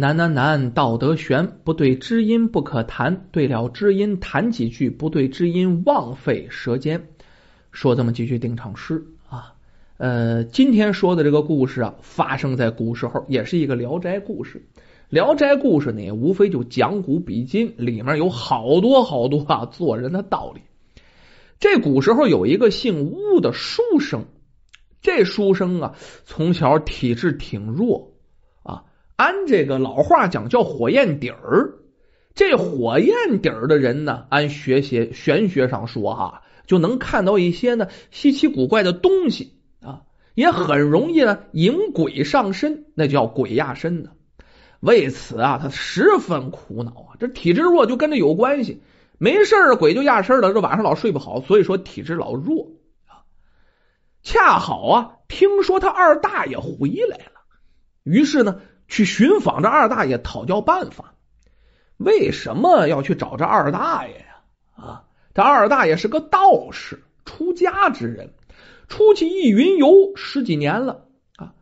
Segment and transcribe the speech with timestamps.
[0.00, 7.08] 难难难，道德悬，不对知音不可谈，对了知音谈几句，不对知音枉费舌尖。
[7.70, 9.52] 说这么几句定场诗啊。
[9.98, 14.64] 呃，今天说的这个故事啊，发生在古时候，也是一个聊斋故事。
[15.10, 20.62] 聊斋故事呢，无非就讲古比今，里面有好多好多啊做人的道理。
[21.58, 24.24] 这古时候有一个姓巫的书生，
[25.02, 25.94] 这书生啊，
[26.24, 28.09] 从小体质挺弱。
[29.20, 31.74] 按这个老话讲，叫火焰底儿。
[32.34, 44.12] 这火焰底儿的人呢，按学学玄学上说哈，就能看到一些呢稀奇古怪的东西啊，也很容易呢引鬼上身，那叫鬼压身呢。
[44.80, 47.20] 为此啊，他十分苦恼啊。
[47.20, 48.80] 这体质弱就跟这有关系，
[49.18, 52.72] 没事儿鬼就压身了，这晚上老睡不好，所以说体质老弱
[53.06, 53.28] 啊。
[54.22, 57.42] 恰好啊，听说他二大爷回来了，
[58.02, 58.62] 于是呢。
[58.90, 61.14] 去寻访这二大爷讨教办法，
[61.96, 64.42] 为什么要去找这二大爷呀？
[64.74, 68.34] 啊，这二大爷是个道士，出家之人，
[68.88, 71.54] 出去一云游十几年了啊。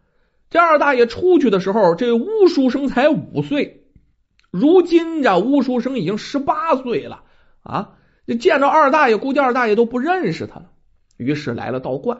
[0.48, 3.84] 这二大爷出去的时候，这巫书生才五岁，
[4.50, 7.22] 如今这巫书生已经十八岁了
[7.62, 7.96] 啊。
[8.26, 10.70] 这见着二大爷，估计二大爷都不认识他了，
[11.18, 12.18] 于是来了道观。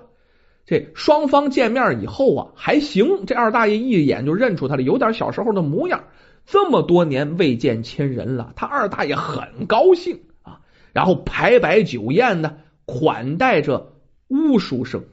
[0.69, 3.25] 这双方见面以后啊，还行。
[3.25, 6.05] 这二大爷一眼就认出他了，有点小时候的模样。
[6.45, 10.61] 这么多年未见亲人了，他二大爷很高兴啊。
[10.93, 13.95] 然后排摆酒宴呢，款待着
[14.29, 15.05] 巫书生。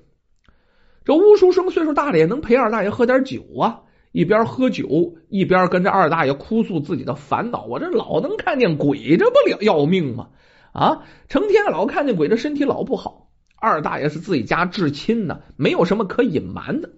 [1.05, 3.83] 这巫书生岁数大了，也能陪二大爷喝点酒啊。
[4.11, 7.63] 一边喝酒，一边跟着二大爷哭诉自己的烦恼。
[7.63, 10.27] 我这老能看见鬼，这不了要命吗？
[10.73, 13.24] 啊，成天老看见鬼，这身体老不好。
[13.65, 16.91] 二大爷是自己家至亲呢，没有什么可隐瞒的。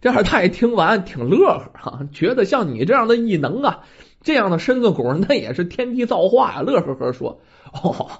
[0.00, 3.80] 这二大爷听完挺乐呵哈，觉得像你这样的异能啊，
[4.22, 7.42] 这样的身子骨，那也是天地造化呀，乐呵呵说
[7.72, 8.10] ：“哦，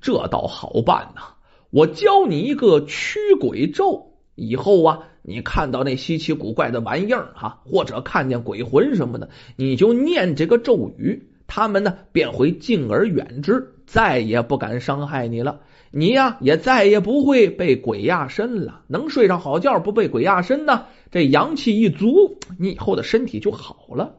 [0.00, 1.36] 这倒好办呐！
[1.70, 15.60] 我教你一个驱鬼咒，以后啊，你看到那稀奇古怪的玩意儿哈，或者看见鬼魂什么的，你就念这个咒语，他们呢便会敬而远之，再也不敢伤害你了。”
[15.98, 20.86] 你呀，也再也不会被鬼压身了，能睡上好觉，不被鬼压身呢。
[21.10, 24.14] 这阳气一足，你以后的身体就好了。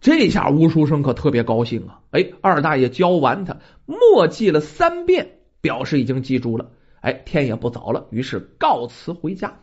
[0.00, 2.02] 这下吴书生可特别高兴啊！
[2.12, 6.70] 哎，二大爷教完他，默记了三遍，表示已经记住了。
[7.00, 9.58] 哎，天也不早了，于是告辞回家。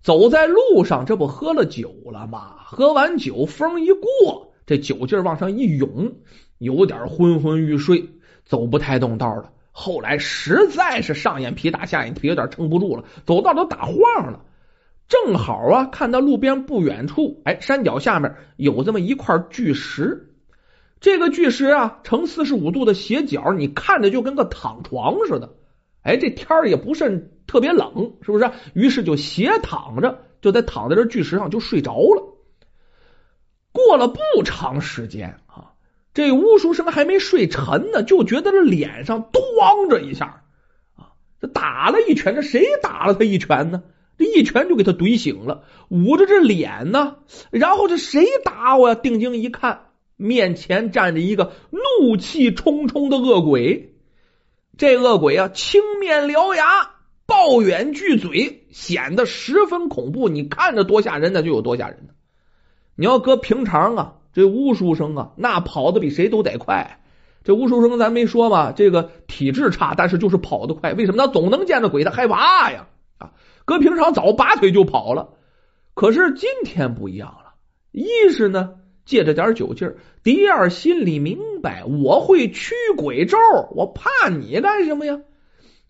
[0.00, 2.54] 走在路上，这不喝了酒了吗？
[2.64, 6.14] 喝完酒，风一过，这酒劲往上一涌，
[6.56, 8.08] 有点昏昏欲睡，
[8.46, 9.52] 走不太动道了。
[9.72, 13.96] 后来实在是上眼皮打下眼皮有点撑不住了，走道都打晃
[14.30, 14.44] 了。
[15.08, 20.28] 正好啊，看到路边不远处，哎，山脚下面有这么一块巨石。
[21.00, 25.54] 这个巨石啊，呈四十五度的斜角，你看着就跟个躺床似的。
[26.02, 28.50] 哎，这天儿也不甚特别冷，是不是？
[28.74, 32.22] 于是就斜躺着，就在躺在这巨石上就睡着了。
[33.72, 35.38] 过了不长时间。
[36.14, 40.44] 这巫书生还没睡沉呢，就觉得这脸上咣着一下
[40.96, 43.82] 啊，这打了一拳，这谁打了他一拳呢？
[44.18, 47.16] 这一拳就给他怼醒了，捂着这脸呢。
[47.50, 48.94] 然后这谁打我呀？
[48.94, 49.86] 定睛一看，
[50.16, 53.94] 面前站着一个怒气冲冲的恶鬼。
[54.76, 56.90] 这恶鬼啊，青面獠牙，
[57.26, 60.28] 抱怨巨嘴，显得十分恐怖。
[60.28, 62.10] 你看着多吓人，那就有多吓人。
[62.96, 64.14] 你要搁平常啊。
[64.32, 67.00] 这巫书生啊，那跑的比谁都得快。
[67.44, 70.92] 这巫书生咱没说嘛，这个体质差，但是就是跑得快。
[70.94, 71.18] 为什么？
[71.18, 72.86] 他总能见着鬼，他害怕呀！
[73.18, 73.32] 啊，
[73.64, 75.30] 搁平常早拔腿就跑了。
[75.94, 77.54] 可是今天不一样了，
[77.90, 83.36] 一是呢借着点酒劲儿，第二心里明白我会驱鬼咒，
[83.72, 85.20] 我怕你干什么呀？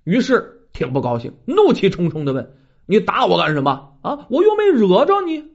[0.04, 2.54] 于是挺不高兴，怒气冲冲的问
[2.86, 3.90] ：“你打我干什么？
[4.00, 5.51] 啊，我又没惹着你。”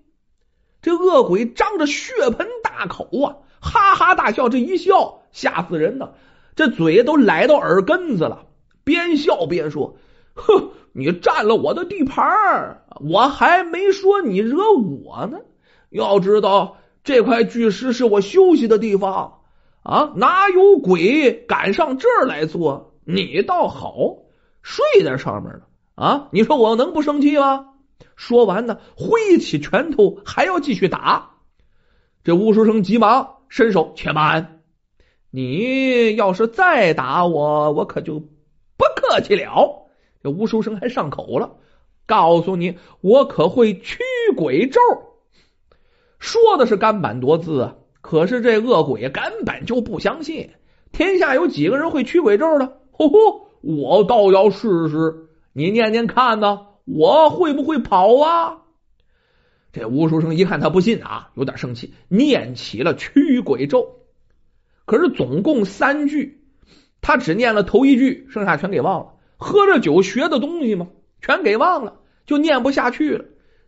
[0.82, 6.12] 这恶鬼张着血盆大口啊，哈哈大笑，这一笑吓死人呢，
[6.56, 8.46] 这嘴都来到耳根子了，
[8.84, 9.98] 边笑边说
[10.36, 15.40] ：“哼，你占了我的地盘我还没说你惹我呢。
[15.90, 19.40] 要知道这块巨石是我休息的地方
[19.84, 22.94] 啊，哪有鬼敢上这儿来坐？
[23.04, 24.18] 你倒好，
[24.62, 25.62] 睡在上面了
[25.96, 26.28] 啊！
[26.32, 27.70] 你说我能不生气吗？”
[28.18, 31.38] 说完呢，挥起拳头还要继续打。
[32.26, 34.60] 这吴书生急忙伸手：“且慢！
[35.30, 39.88] 你要是再打我，我可就不客气了。”
[40.24, 41.58] 这吴书生还上口了
[42.08, 44.00] ：“告诉你，我可会驱
[44.36, 44.82] 鬼咒。”
[46.20, 50.50] 说的是干板多字啊，可是这恶鬼根本就不相信。
[50.92, 52.80] 天下有几个人会驱鬼咒的？
[52.92, 58.62] 呼呼，我倒要试试，你念念看呢，我会不会跑啊？
[59.74, 64.00] 这吴书生一看他不信啊，有点生气，念起了驱鬼咒。
[64.86, 66.42] 可是总共三句，
[67.02, 69.14] 他只念了头一句，剩下全给忘了。
[69.36, 70.88] 喝着酒学的东西嘛，
[71.22, 73.26] 全给忘了，就念不下去了。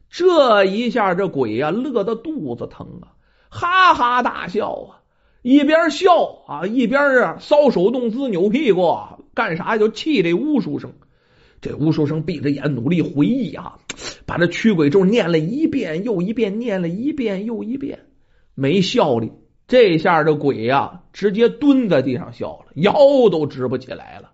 [0.09, 3.19] 这一下，这鬼呀乐得肚子疼啊，
[3.49, 5.03] 哈哈大笑啊，
[5.41, 8.97] 一边笑啊一边啊搔首弄姿、扭屁股，
[9.33, 10.93] 干啥就气这吴书生。
[11.61, 13.77] 这吴书生闭着眼努力回忆啊，
[14.25, 17.99] 把这驱鬼咒念了一遍又一遍，念了一遍又一遍，
[18.55, 19.31] 没效力。
[19.67, 22.93] 这下这鬼呀，直接蹲在地上笑了，腰
[23.29, 24.31] 都直不起来了。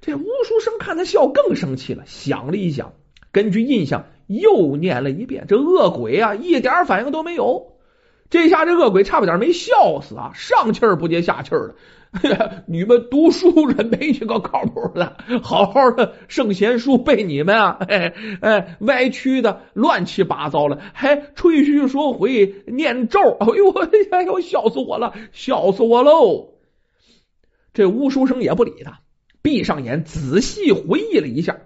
[0.00, 2.04] 这吴书生看他笑，更生气了。
[2.06, 2.92] 想了一想，
[3.32, 5.46] 根据印象又念了一遍。
[5.48, 7.72] 这恶鬼啊，一点反应都没有。
[8.30, 10.30] 这下这恶鬼差不点没笑死啊！
[10.34, 11.74] 上气儿不接下气儿的。
[12.66, 23.20] 你们读书人没一个靠谱的，好好的圣贤书被你们啊， 哎哎歪曲的乱七八糟了，还吹嘘说回念咒。
[23.38, 23.70] 哎呦，
[24.10, 26.54] 哎呦，笑死我了，笑死我喽！
[27.72, 29.00] 这乌书生也不理他。
[29.42, 31.58] 闭上眼，仔细回忆了一下，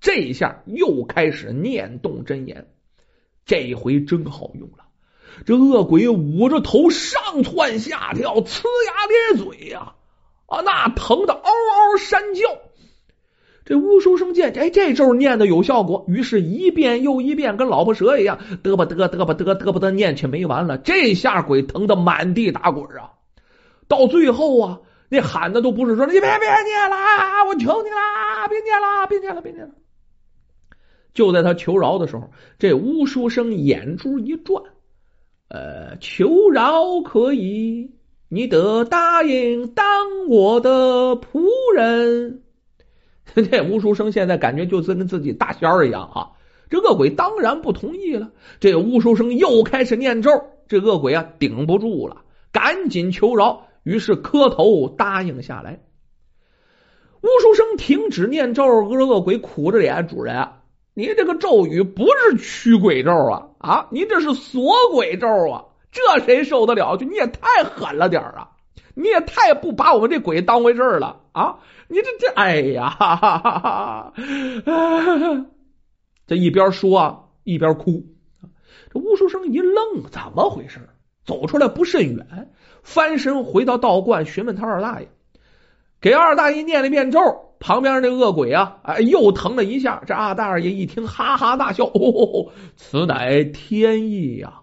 [0.00, 2.68] 这一下又开始念动真言。
[3.44, 4.84] 这一回真好用了，
[5.46, 9.94] 这恶鬼捂着头上窜下跳，呲牙咧嘴呀，
[10.46, 12.42] 啊，那疼的嗷嗷山叫。
[13.64, 20.78] 这乌书生见，哎，这咒念的有效果，于是一遍又一遍，跟老婆蛇一样，嘚吧嘚嘚吧嘚嘚吧嘚念，起没完了。
[20.78, 23.12] 这下鬼疼的满地打滚啊！
[23.88, 24.80] 到最后啊。
[25.10, 26.96] 那喊的都不是说你别别念了，
[27.48, 29.72] 我求你啦，别念了，别念了，别念了。
[31.14, 34.62] 就在他求饶的时候，这乌书生眼珠一转，
[35.48, 37.90] 呃，求饶可以，
[38.28, 42.42] 你得答应当我的仆人。
[43.50, 46.32] 这吴书生现在感觉就跟自己大仙儿一样啊！
[46.70, 48.30] 这恶鬼当然不同意了。
[48.60, 50.30] 这吴书生又开始念咒，
[50.66, 53.66] 这恶鬼啊顶不住了，赶紧求饶。
[53.84, 55.80] 于是磕头答应下来。
[57.22, 60.46] 吴书生停止念咒，恶鬼苦着脸：“主人，
[60.98, 63.86] 你这个咒语不是驱鬼咒啊啊！
[63.92, 65.66] 您这是锁鬼咒啊！
[65.92, 66.96] 这谁受得了？
[66.96, 68.50] 就你也太狠了点啊！
[68.96, 71.60] 你也太不把我们这鬼当回事了啊！
[71.86, 72.34] 你这这……
[72.34, 74.12] 哎呀， 哈哈哈哈
[76.26, 78.02] 这一边说啊一边哭。
[78.92, 80.80] 这巫书生一愣：怎么回事？
[81.24, 82.50] 走出来不甚远。
[82.82, 85.06] 翻身回到道观，询问他二大爷，
[86.00, 87.47] 给二大爷念了一遍咒。
[87.60, 90.02] 旁边那恶鬼啊，哎，又疼了一下。
[90.06, 94.60] 这二大爷一听，哈哈大笑：“哦，此乃天意呀！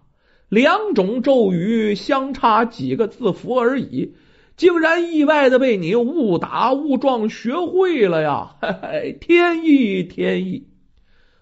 [0.47, 4.13] 两种咒语相差几个字符而已，
[4.55, 8.55] 竟然意外的被你误打误撞学会了呀！
[8.61, 10.67] 嘿嘿，天意，天意！”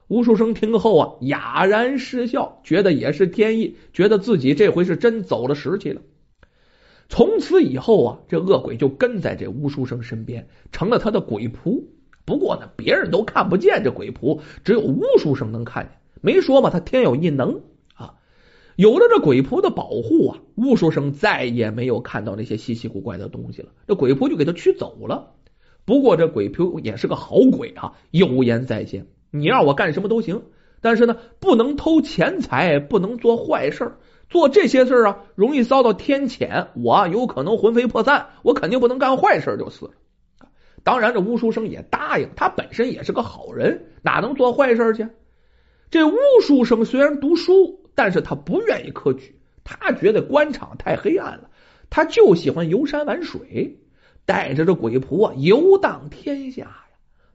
[0.10, 6.02] 吴树生听后啊，哑然失笑，觉得也是天意，觉得自己这回是真走了时气了。
[7.14, 11.84] 从此以后啊，这恶鬼就跟在这巫书生身边，成了他的鬼仆。
[12.26, 15.92] 不过呢，别人都看不见这鬼仆，只有巫书生能看见。
[16.22, 17.62] 没说嘛，他天有异能
[17.94, 18.16] 啊！
[18.78, 23.70] 有了这鬼仆的保护啊，巫书生再也没有看到那些稀奇古怪的东西了。
[23.88, 25.34] 这鬼仆就给他驱走了。
[25.86, 30.42] 不过这鬼仆也是个好鬼啊，有言在先，你让我干什么都行，
[30.82, 33.98] 但是呢，不能偷钱财，不能做坏事
[34.34, 39.92] 做这些事啊，容易遭到天谴，我有可能魂飞魄散，我肯定不能干坏事就是了。
[40.84, 45.08] 当然，这巫书生也答应，他本身也是个好人，哪能做坏事去？
[45.92, 51.52] 这巫书生虽然读书，但是他不愿意科举，他觉得官场太黑暗了，
[51.92, 53.78] 他就喜欢游山玩水，
[54.26, 56.78] 带着这鬼仆啊游荡天下呀。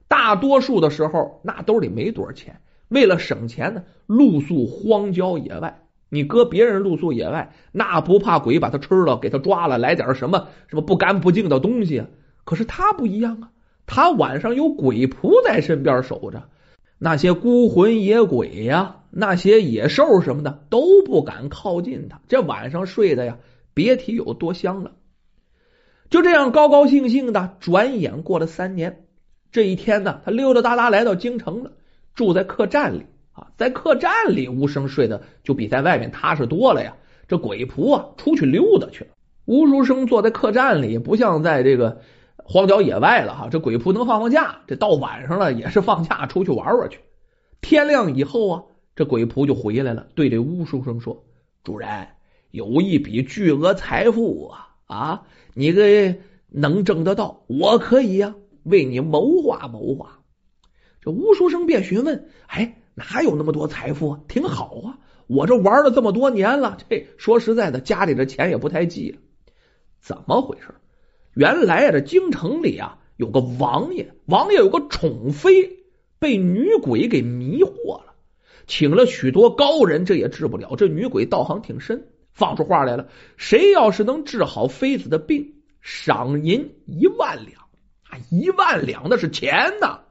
[0.09, 5.85] 大多数的时候，那兜里没多少钱，为了省钱呢，露宿荒郊野外。
[6.09, 12.07] 你搁别人露宿野外，那不怕鬼把他吃了，给他抓了，来点什么什么不干不净的东西啊？
[12.43, 13.51] 可是他不一样啊，
[13.85, 16.49] 他晚上有鬼仆在身边守着，
[16.97, 22.19] 那些孤魂野鬼呀，那些野兽什么的都不敢靠近他。
[22.27, 23.37] 这晚上睡的呀，
[23.73, 24.93] 别提有多香了。
[26.09, 29.05] 就这样高高兴兴的，转眼过了三年。
[29.51, 31.71] 这一天呢，他溜溜达达来到京城了，
[32.15, 33.05] 住在客栈里。
[33.57, 36.95] 在客栈里，吴生睡的就比在外面踏实多了呀。
[37.27, 39.11] 这鬼仆啊，出去溜达去了。
[39.45, 42.01] 吴书生坐在客栈里，不像在这个
[42.35, 43.49] 荒郊野外了哈。
[43.51, 46.99] 这鬼仆能放放假，这到晚上了也是放假，出去玩玩去。
[47.61, 48.63] 天亮以后啊，
[48.95, 51.23] 这鬼仆就回来了，对这吴书生说
[51.63, 51.89] ：“主人
[52.51, 60.19] 有一笔巨额财富啊啊，你给能挣得到，我可以呀，为你谋划谋划。
[61.01, 64.19] 这吴书生便询问：“哎，哪有那么多财富啊？
[64.27, 69.17] 挺好啊，我这玩了这么多年了，这说实在的，家里的钱也不太济了。
[69.99, 70.75] 怎么回事？
[71.33, 75.79] 原来啊，这京城里啊有个王爷，王爷有个宠妃，
[76.19, 78.13] 被女鬼给迷惑了，
[78.67, 80.75] 请了许多高人，这也治不了。
[80.75, 87.61] 这女鬼道行挺深，放出话来了：谁要是能治好妃子的病，赏银一万两
[88.09, 88.19] 啊！
[88.31, 90.01] 一万两那是钱呐！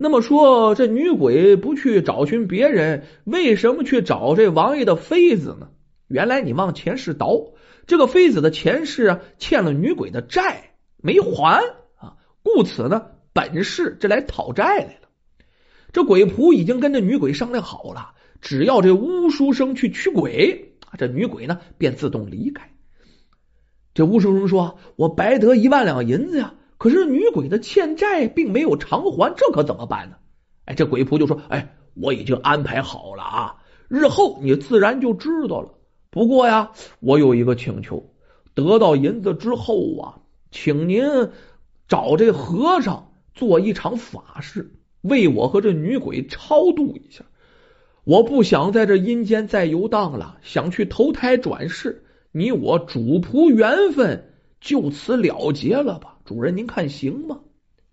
[0.00, 5.70] 那么说，这女鬼不去找寻别人，为什么去找这王爷的妃子呢？
[6.06, 7.52] 原来你往前世倒，
[7.86, 11.64] 这个妃子的前世啊欠了女鬼的债没还
[11.96, 12.14] 啊，
[12.44, 15.08] 故此呢本世这来讨债来了。
[15.92, 22.70] 这鬼仆已经跟这女鬼商量好了，只要这巫书生去驱鬼，这女鬼呢便自动离开。
[23.94, 30.16] 这巫书生说：“我白得一万两银子呀。”可是女鬼的欠债并没有偿还，这可怎么办呢？
[30.64, 33.56] 哎，这鬼仆就说：“哎，我已经安排好了啊，
[33.88, 35.70] 日后你自然就知道了。
[36.10, 36.70] 不过呀，
[37.00, 38.10] 我有一个请求，
[38.54, 40.20] 得到银子之后啊，
[40.50, 41.02] 请您
[41.88, 47.24] 找这和尚做一场法事，为我和这女鬼超度一下。
[48.04, 52.04] 我不想在这阴间再游荡了，想去投胎转世。
[52.30, 57.40] 你我主仆缘分就此了结了吧。”主人，您看行吗？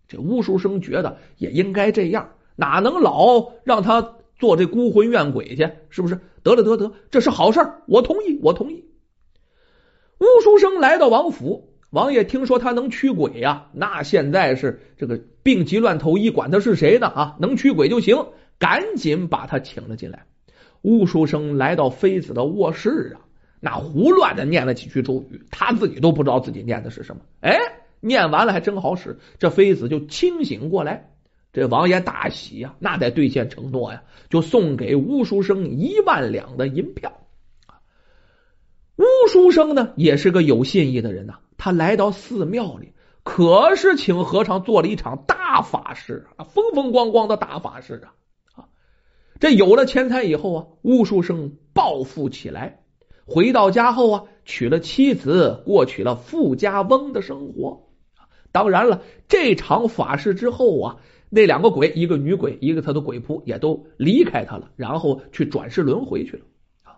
[0.10, 5.70] 这巫书生觉得也应该这样，哪能老让他做这孤魂怨鬼去？
[5.89, 6.20] 是不是？
[6.44, 8.84] 得了，得得，这是好事，我同意，我同意。
[10.20, 17.08] 巫书生来到王府，王爷听说他能驱鬼呀，那现在是这个病急乱投医，管他是谁呢？
[17.08, 18.18] 啊，能驱鬼就行，
[18.60, 20.25] 赶紧把他请了进来。
[20.82, 23.24] 巫书生来到妃子的卧室啊，
[23.62, 27.22] 那胡乱的念了几句咒语，他自己都不知道自己念的是什么。
[27.39, 27.58] 哎。
[28.00, 31.12] 念完了还真好使，这妃子就清醒过来。
[31.54, 37.14] 这王爷大喜呀，那得兑现承诺呀，就送给吴书生一万两的银票。
[38.98, 41.40] 吴书生呢，也是个有信义的人呐。
[41.58, 48.14] 他来到寺庙里，可是请和尚做了一场大法事啊，风风光光的大法事啊！
[48.54, 48.68] 啊，
[49.40, 52.82] 这有了钱财以后啊，吴书生暴富起来。
[53.25, 57.85] 回到家后啊，娶了妻子，过起了富家翁的生活。
[58.56, 60.96] 当然了，这场法事之后啊，
[61.30, 66.44] 那两个鬼，一个女鬼，一个他的鬼仆，也都离开他了，然后去转世轮回去了。
[66.86, 66.96] 啊，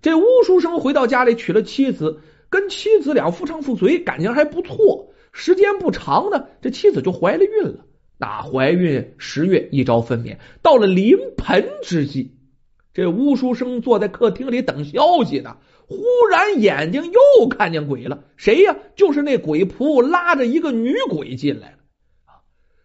[0.00, 5.12] 这巫书生回到家里娶了妻子，跟妻子俩夫唱妇随，感情还不错。
[5.32, 7.84] 时间不长呢，这妻子就怀了孕了。
[8.16, 12.36] 那怀孕十月，一朝分娩，到了临盆之际，
[12.92, 15.56] 这乌书生坐在客厅里等消息呢。
[15.86, 15.96] 忽
[16.30, 18.76] 然眼睛又看见鬼了，谁呀？
[18.94, 21.78] 就是那鬼仆拉着一个女鬼进来了。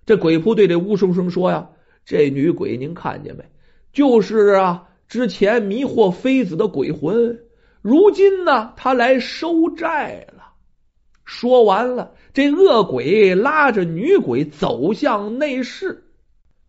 [0.07, 1.69] 这鬼仆对这乌书生说呀
[2.03, 3.45] ：“这女鬼您看见没？
[3.93, 7.39] 就是啊，之前迷惑妃子的鬼魂。
[7.81, 10.53] 如今呢，他来收债了。”
[11.25, 16.05] 说完了，这恶鬼拉着女鬼走向内室。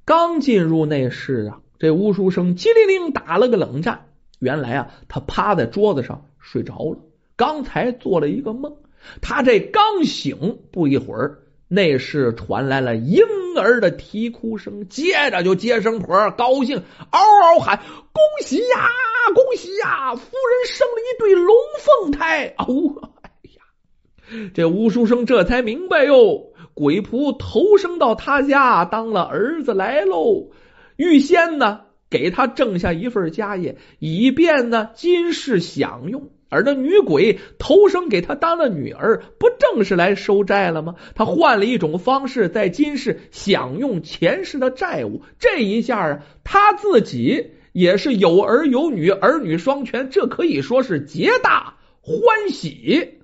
[0.04, 4.06] 刚进入内室啊，这吴书生机灵灵打了个冷战。
[4.38, 6.98] 原来啊，他趴在桌子上睡着了。
[7.36, 8.76] 刚才做了一个梦，
[9.20, 13.22] 他这刚醒，不一会儿，内室传来了婴
[13.58, 17.78] 儿的啼哭声，接着就接生婆高兴嗷嗷喊
[18.12, 18.88] ：“恭喜呀，
[19.34, 20.14] 恭喜呀！
[20.14, 30.50] 夫人生了一对龙凤胎！”哦，哎呀，这吴书生这才明白哟，鬼仆投生到他家当了儿子来喽。
[30.96, 31.80] 预先呢？
[32.08, 36.30] 给他挣下一份家业，以便呢今世享用。
[36.48, 40.94] 而那女鬼投生给他当了女儿，不正是来收债了吗？
[41.16, 45.22] 他换了一种方式，在今世享用前世的债务。
[45.40, 53.15] 这一下啊，他自己也是有儿有女，儿女双全，这可以说是皆大欢喜。